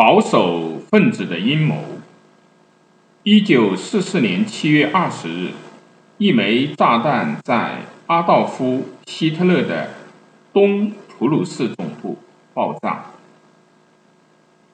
[0.00, 1.76] 保守分子的阴谋。
[3.22, 5.50] 一九四四年七月二十日，
[6.16, 9.90] 一枚炸弹在阿道夫·希特勒的
[10.54, 12.16] 东普鲁士总部
[12.54, 13.10] 爆炸。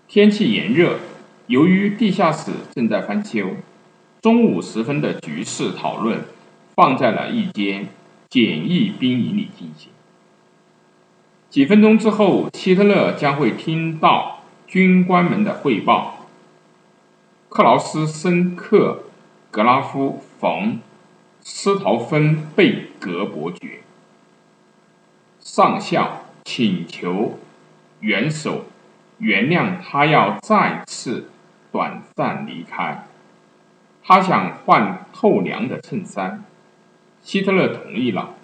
[0.07, 1.01] 天气炎热，
[1.49, 3.49] 由于地下室正在翻修，
[4.23, 6.21] 中午时分的局势讨论
[6.77, 7.89] 放在了一间
[8.31, 9.91] 简易兵营里进行。
[11.51, 14.36] 几分钟之后，希特勒将会听到
[14.67, 16.27] 军官们的汇报。
[17.49, 19.05] 克劳斯申克
[19.51, 20.81] 格拉夫冯
[21.41, 23.81] 斯陶芬贝格伯爵
[25.39, 27.39] 上校请求
[28.01, 28.67] 元首
[29.19, 31.31] 原谅他，要再次
[31.73, 33.07] 短暂离开。
[34.03, 36.45] 他想换透凉的衬衫。
[37.23, 38.35] 希特勒同意了。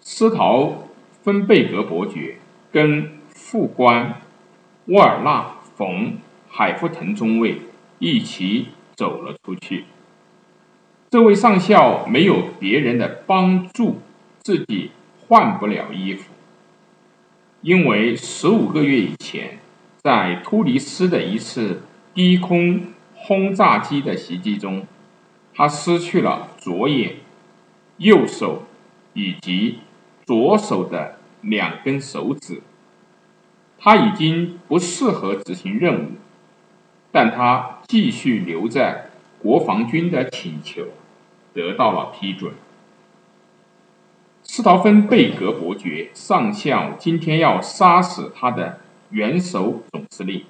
[0.00, 0.88] 斯陶
[1.22, 2.38] 芬贝格伯爵
[2.72, 3.15] 跟
[3.48, 4.22] 副官
[4.86, 5.42] 沃尔纳·
[5.76, 6.06] 冯·
[6.50, 7.60] 海夫腾中尉
[8.00, 9.84] 一起走了出去。
[11.08, 14.00] 这位上校没有别人的帮助，
[14.40, 16.32] 自己换不了衣服，
[17.60, 19.60] 因为十五个月以前，
[19.98, 21.82] 在突尼斯的一次
[22.12, 22.80] 低空
[23.14, 24.84] 轰炸机的袭击中，
[25.54, 27.14] 他失去了左眼、
[27.98, 28.64] 右手
[29.14, 29.78] 以及。
[30.26, 32.60] 左手的两根手指，
[33.86, 36.06] 他已经不适合执行任务，
[37.12, 40.86] 但他继续留在国防军的请求
[41.54, 42.52] 得到了批准。
[44.42, 50.42] 斯陶芬贝格伯爵上校今天要杀死他的元首总司令。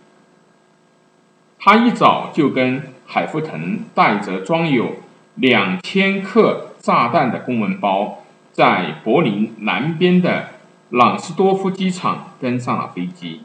[1.59, 4.95] 他一早就跟海夫腾带着装有
[5.35, 8.23] 两千克炸弹的公文包。
[8.51, 10.49] 在柏林南边的
[10.91, 13.43] 朗斯多夫机场登上了飞机，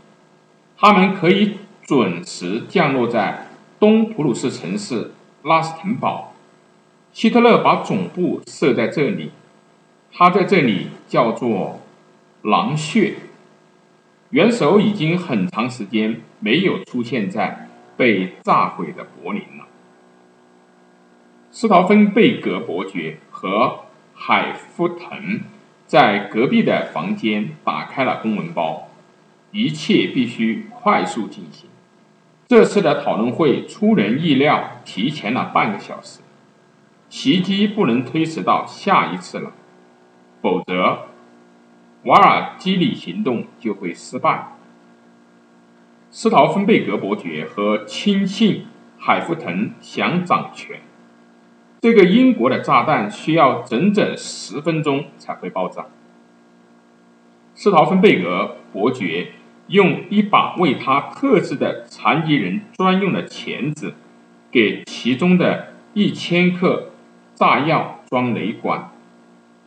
[0.77, 3.47] 他们可以准时降落在
[3.79, 5.11] 东普鲁士城市
[5.43, 6.33] 拉斯滕堡。
[7.11, 9.31] 希特勒把总部设在这里，
[10.11, 11.81] 他在这里叫做
[12.43, 13.15] 狼穴。
[14.29, 19.65] 元首已经很长时间没有出现在被炸毁的柏林了。
[21.51, 23.85] 斯陶芬贝格伯爵和。
[24.23, 25.39] 海夫腾
[25.91, 28.87] 在隔壁的房间打开了公文包，
[29.51, 31.69] 一切必须快速进行。
[32.47, 36.21] 这次的讨论会出人意料，提前了半个小时。
[37.09, 39.51] 袭击不能推迟到下一次了，
[40.41, 41.07] 否则
[42.05, 44.53] 瓦尔基里行动就会失败。
[46.09, 48.65] 斯陶芬贝格伯爵和亲信
[48.97, 50.79] 海夫腾想掌权。
[51.81, 55.87] 这个英国的炸弹需要整整十分钟才会爆炸。
[57.55, 59.31] 斯陶芬贝格伯爵
[59.65, 63.95] 用一把为他特制的残疾人专用的钳子，
[64.51, 66.91] 给其中的一千克
[67.33, 68.91] 炸药装雷管，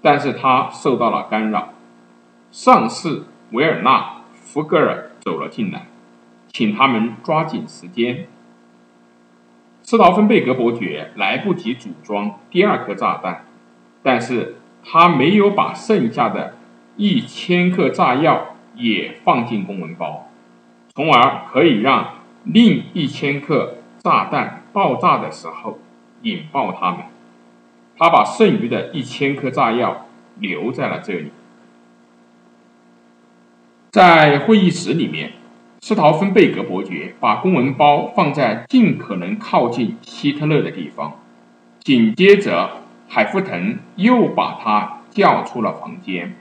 [0.00, 1.74] 但是他受到了干扰。
[2.52, 3.98] 上士维尔纳·
[4.32, 5.88] 福格尔走了进来，
[6.52, 8.28] 请他们抓紧时间。
[9.86, 13.44] 斯陶芬贝格伯爵来不及组装第二颗炸弹，
[14.02, 16.54] 但是他没有把剩下的
[16.96, 20.30] 一千克炸药也放进公文包，
[20.94, 25.78] 从而可以让另一千克炸弹爆炸的时候
[26.22, 27.00] 引爆它们。
[27.98, 30.06] 他把剩余的一千颗炸药
[30.38, 31.30] 留在了这里，
[33.92, 35.34] 在会议室里面。
[35.86, 41.20] 斯陶芬贝格伯爵把公文包放在尽可能靠近希特勒的地方。
[41.80, 42.70] 紧接着，
[43.06, 46.36] 海夫腾又把他叫出了房间，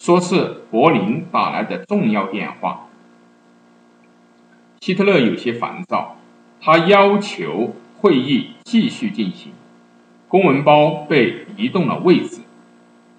[0.00, 2.88] 说是柏林打来的重要电话。
[4.80, 6.16] 希特勒有些烦躁，
[6.60, 9.52] 他要求会议继续进行。
[10.26, 12.40] 公文包被移动了位置，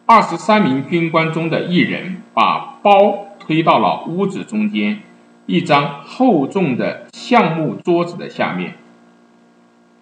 [0.06, 5.00] 二十三名军官中的一人把包推到了屋子中间。
[5.46, 8.76] 一张厚重的橡木桌子的下面。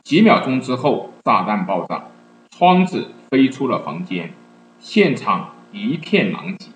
[0.03, 2.05] 几秒钟之后，炸弹爆炸，
[2.51, 4.33] 窗子飞出了房间，
[4.79, 6.69] 现场一片狼藉。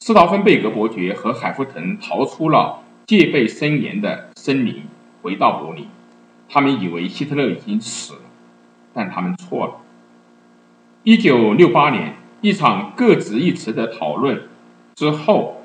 [0.00, 4.82] 斯陶芬贝格伯爵和海夫腾逃出了戒备森严的森林，
[5.22, 5.86] 回到柏林。
[6.48, 8.20] 他们以为希特勒已经死了，
[8.92, 9.74] 但他们错了。
[11.04, 14.48] 一九六八年，一场各执一词的讨论
[14.96, 15.55] 之后。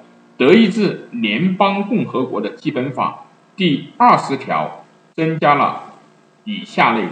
[0.42, 4.84] 德意志联邦共和国的基本法第二十条
[5.14, 5.94] 增加了
[6.46, 7.12] 以下内容：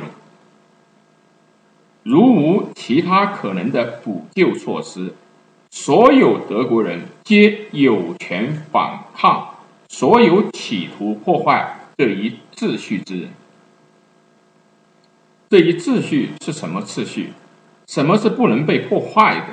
[2.01, 5.13] 如无其他可能的补救措施，
[5.69, 9.57] 所有德国人皆有权反抗
[9.89, 13.29] 所有企图破坏这一秩序之人。
[15.51, 17.33] 这一秩序是什么秩序？
[17.85, 19.45] 什么是不能被破坏的？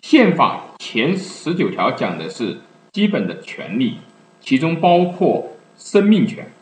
[0.00, 2.60] 宪法前十九条讲的是
[2.92, 3.96] 基本的权利，
[4.38, 6.52] 其中包括生命权、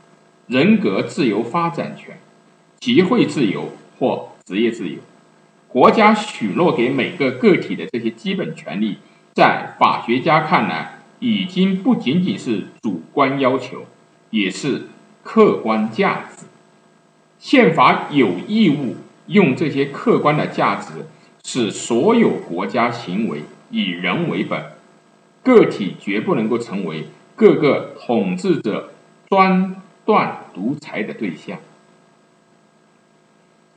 [0.47, 2.19] 人格自由发展权、
[2.79, 4.99] 集会自由或职业自由。
[5.67, 8.99] 国家许诺给每个个体的这些基本权利，
[9.35, 13.87] 在法学家看来，已经不仅仅是主观要求，
[14.31, 14.83] 也是
[15.25, 16.47] 客观价值。
[17.41, 21.07] 宪法有义务用这些客观的价值，
[21.45, 24.63] 使所有国家行为以人为本，
[25.43, 28.93] 个体绝不能够成为各个统治者
[29.29, 31.59] 专断独裁的对象。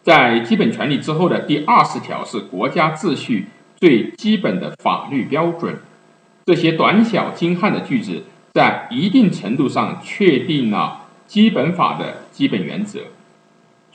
[0.01, 5.77] 在基本权利之后的第二十条是国家秩序最基本的法律标准。
[6.45, 8.24] 这些短小精悍的句子，
[8.54, 13.00] 在一定程度上确定了基本法的基本原则。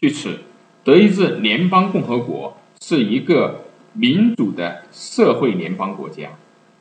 [0.00, 0.38] 据此，
[0.82, 6.30] 德意志联邦共和国是一个民主的社会联邦国家，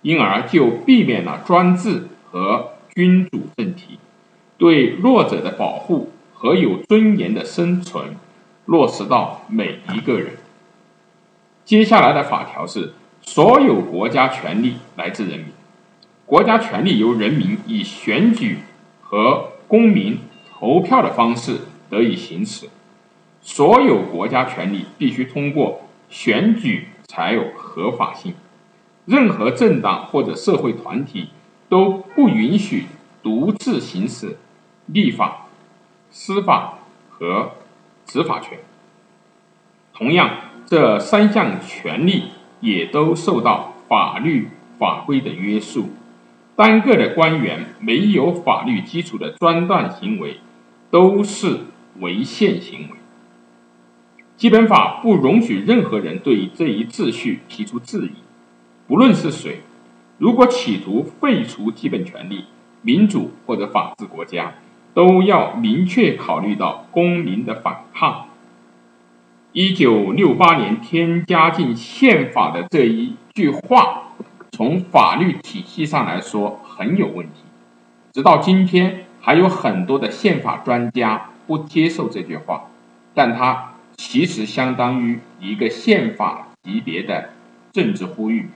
[0.08, 4.00] 因而就避免了专制和君主政体，
[4.58, 8.16] 对弱者的保护和有尊严的生存
[8.64, 10.38] 落实到每一个人。
[11.66, 15.48] 接下来的法条是：所有国家权力来自人民，
[16.26, 18.60] 国家权力由人民以选举
[19.02, 20.20] 和公民
[20.50, 21.58] 投票的方式
[21.90, 22.70] 得以行使。
[23.42, 28.34] 所有国家权力必须通过选举才有合法性，
[29.08, 31.30] 任何政党或者社会团体
[31.70, 32.86] 都不允许
[33.24, 34.38] 独自行使
[34.86, 35.48] 立法、
[36.12, 37.52] 司法和
[38.06, 38.60] 执法权。
[39.94, 40.30] 同样，
[40.66, 42.26] 这三项权利
[42.60, 45.90] 也都受到法律法规的约束。
[46.58, 50.42] 单个的官员没有法律基础的专断行为，
[50.92, 51.62] 都是
[52.00, 52.98] 违宪行为。
[54.36, 58.12] 基本法不容许任何人对这一秩序提出质疑，
[58.88, 59.62] 不论是谁。
[60.18, 62.46] 如果企图废除基本权利，
[62.82, 64.56] 民主或者法治国家
[64.94, 68.28] 都要明确考虑到公民的反抗。
[69.52, 74.04] 一九六八年添加进宪法的这一句话，
[74.52, 77.42] 从法律体系上来说很有问题。
[78.14, 82.68] 直到今天，还有很多的宪法专家不接受这句话，
[83.14, 83.74] 但它。
[84.00, 87.32] 其实相当于一个宪法级别的
[87.72, 88.48] 政治呼吁。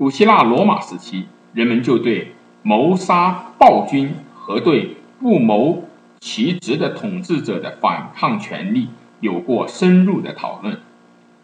[0.00, 2.32] 古希腊罗马时期，人们就对
[2.62, 5.84] 谋杀暴君和对不谋
[6.20, 8.88] 其职的统治者的反抗权利
[9.20, 10.78] 有过深入的讨论。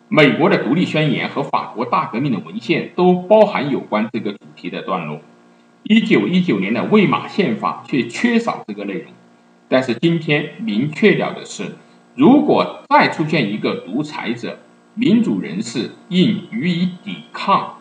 [0.09, 5.21] 美国的独立宣言和法国大革命的文献都包含有关这个主题的段落。
[5.83, 9.13] 一九一九年的魏玛宪法却缺少这个内容。
[9.69, 11.77] 但是今天明确了的是。
[12.15, 14.61] 如果再出现一个独裁者，
[14.95, 17.76] 民主人士应予以抵抗。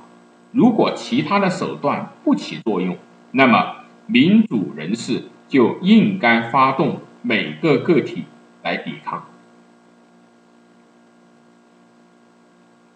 [0.56, 2.98] 如果其他的手段不起作用，
[3.31, 8.24] 那么民主人士就应该发动每个个体
[8.63, 9.25] 来抵抗。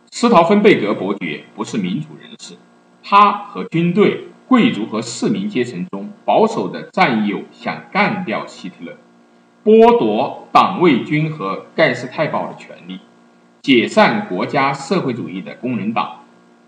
[0.10, 2.56] 斯陶芬贝格伯爵不是民主人士，
[3.04, 8.96] 他和军队、贵族和市民阶层中保守的战友想干掉希特勒。
[9.66, 13.02] 剥夺党卫军和盖世太保的权利，
[13.62, 16.22] 解散国家社会主义的工人党，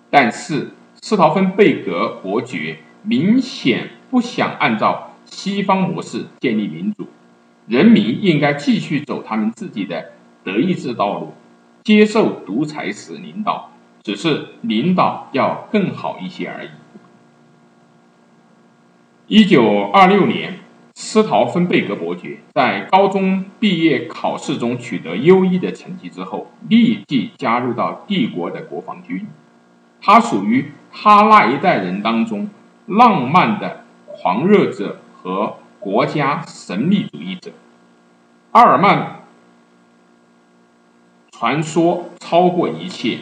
[0.09, 7.07] 但是斯陶芬贝格伯爵明显不想按照西方模式建立民主，
[7.67, 10.11] 人民应该继续走他们自己的
[10.43, 11.33] 德意志道路，
[11.83, 13.71] 接受独裁式领导，
[14.03, 16.69] 只是领导要更好一些而已。
[19.27, 20.59] 一九二六年。
[20.93, 29.25] 斯陶芬贝格伯爵在高中毕业考试中取得优异的成绩之后，立即加入到帝国的国防军。
[30.01, 32.49] 他属于他那一代人当中
[32.87, 37.51] 浪漫的狂热者和国家神秘主义者。
[38.51, 39.21] 阿尔曼
[41.31, 43.19] 传说超过一切，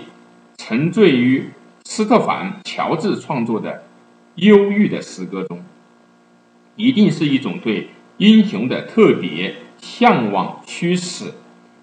[0.58, 1.52] 沉醉于
[1.84, 3.84] 斯特凡乔治创作的
[4.36, 5.64] 忧郁的诗歌中。
[6.76, 11.34] 一定是一种对英雄的特别向往驱使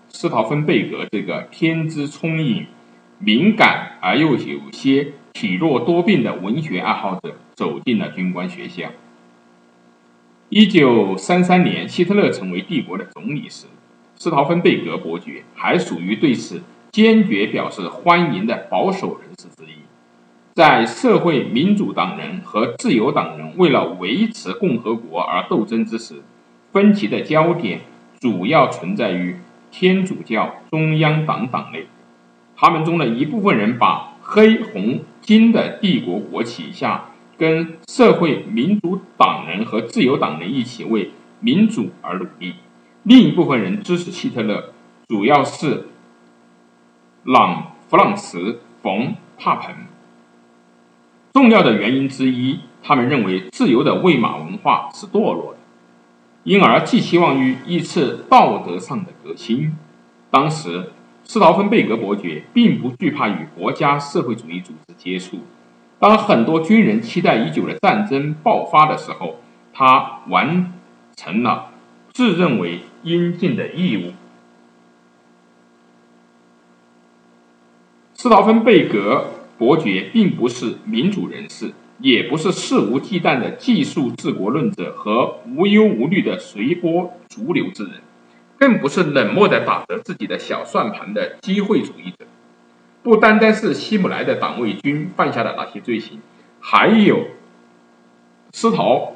[0.09, 2.67] 斯陶芬贝格这个天资聪颖、
[3.19, 8.91] 敏感而又有些体弱多病的文学爱好者走进了军官学校。
[10.49, 13.67] 一九三三年，希特勒成为帝国的总理时，
[14.15, 19.77] 斯陶芬贝格伯爵还属于对此坚决表示欢迎的保守人士之一。
[20.55, 26.23] 在社会民主党人和自由党人为了维持共和国而斗争之时，
[26.73, 27.81] 分歧的焦点
[28.21, 29.37] 主要存在于
[29.71, 31.87] 天主教中央党党内。
[32.57, 41.11] 他们中的一部分人把黑红金的帝国国旗下，跟社会民主党人和自由党人一起为
[41.41, 42.55] 民主而努力；
[43.03, 44.73] 另一部分人支持希特勒，
[45.09, 45.87] 主要是
[47.25, 48.39] 朗弗朗茨·
[48.83, 49.09] 冯·
[49.39, 49.75] 帕彭。
[51.35, 55.59] 重要的原因之一，他们认为自由的魏玛文化是堕落的，
[56.45, 59.77] 因而寄希望于一次道德上的革新。
[60.31, 60.93] 当时，
[61.27, 65.41] 斯陶芬贝格伯爵并不惧怕与国家社会主义组织接触。
[65.99, 69.41] 当很多军人期待已久的战争爆发的时候，
[69.73, 70.73] 他完
[71.17, 71.73] 成了
[72.13, 74.13] 自认为应尽的义务。
[78.15, 79.33] 斯陶芬贝格。
[79.59, 87.93] 伯爵并不是民主人士，也不是肆无忌惮的技术治国论者和无忧无虑的随波逐流之人，
[88.59, 92.27] 更不是冷漠的打着自己的小算盘的机会主义者。
[93.03, 96.21] 不单单是希姆莱的党卫军犯下的那些罪行，
[96.61, 97.29] 还有
[98.53, 99.13] 斯陶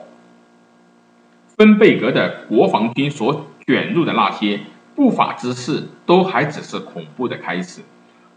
[1.56, 4.61] 芬贝格的国防军所卷入的那些
[4.94, 7.80] 不法之事，都还只是恐怖的开始。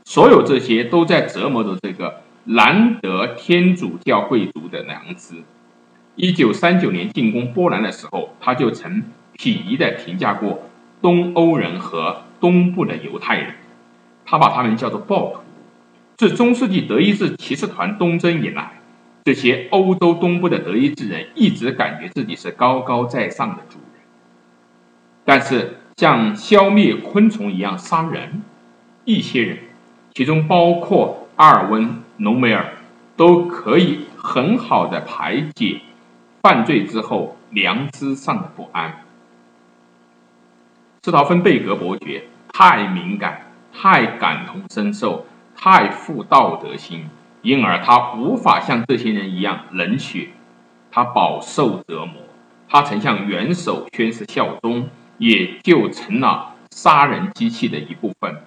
[0.05, 5.35] 所有这些都在折磨着这个难得天主教贵族的良知。
[6.15, 9.03] 一九三九年进攻波兰的时候，他就曾
[9.37, 10.63] 鄙夷地评价过
[11.03, 13.55] 东欧人和东部的犹太人，
[14.25, 15.41] 他把他们叫做暴徒。
[16.15, 18.79] 自中世纪德意志骑士团东征以来，
[19.25, 24.01] 这些欧洲东部的德意志人一直感觉自己是高高在上的主人，
[25.25, 28.41] 但是像消灭昆虫一样杀人，
[29.03, 29.57] 一些人。
[30.13, 31.83] 其中包括阿尔温·
[32.15, 32.75] 隆美尔，
[33.17, 35.81] 都可以很好的排解
[36.43, 39.03] 犯罪之后良知上的不安。
[41.05, 47.09] 斯陶芬贝格伯爵太敏感，太感同身受，太富道德心，
[47.41, 50.29] 因而他无法像这些人一样冷血。
[50.91, 52.21] 他饱受折磨，
[52.69, 58.37] 他曾向元首宣誓效忠，也就成了杀人机器的一部分。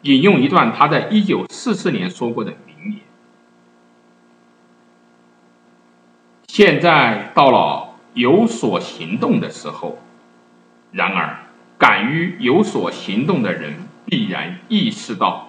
[0.00, 3.02] 引用一段他在一九四四年说过的名言
[6.48, 9.98] ：“现在到了有所行动的时候，
[10.92, 11.40] 然而
[11.80, 15.48] 敢于有所行动的人必然意识到，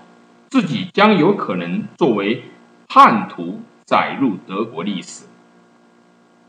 [0.50, 2.46] 自己将有可能作为
[2.88, 5.26] 叛徒载入德国历史。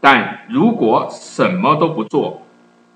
[0.01, 2.43] 但如果什么都不做，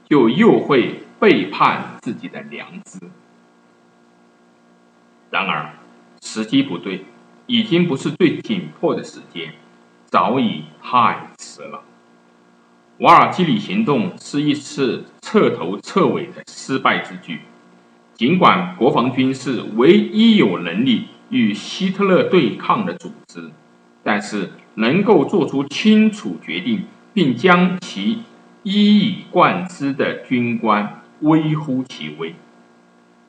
[0.09, 3.01] 就又会背叛自己的良知。”
[5.29, 5.75] 然而，
[6.23, 7.05] 时机不对，
[7.47, 9.55] 已经不是最紧迫的时间，
[10.05, 11.83] 早已太迟了。
[13.01, 17.39] 瓦尔基里行动是一次彻头彻尾的失败之举。
[18.15, 23.53] 尽管国防军是唯一有能力与希特勒对抗的组织，
[24.03, 28.23] 但是能够做出清楚决定并将其
[28.65, 32.35] 一以贯之的军官微乎其微。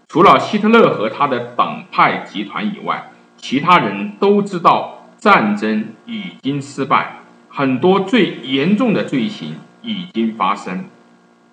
[0.08, 10.86] 除了希特勒和他的党派集团以外，其他人都知道战争已经失败，很多最严重的罪行已经发生。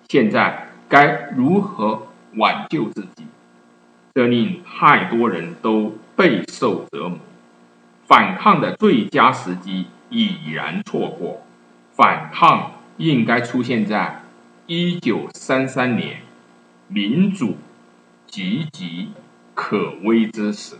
[0.07, 3.27] 现在该如何挽救自己？
[4.13, 7.19] 这令太多人都备受折磨。
[8.05, 11.41] 反抗的最佳时机已然错过。
[11.91, 14.21] 反抗应该出现在
[14.67, 16.21] 一九三三年，
[16.87, 17.57] 民主。
[18.29, 19.07] 岌岌
[19.53, 20.75] 可危之时。